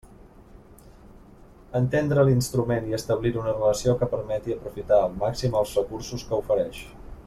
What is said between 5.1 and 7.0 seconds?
màxim els recursos que ofereix.